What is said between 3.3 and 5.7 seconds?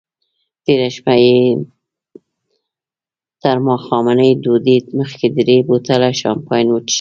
تر ماښامنۍ ډوډۍ مخکې درې